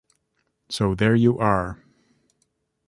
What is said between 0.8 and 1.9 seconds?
there you are.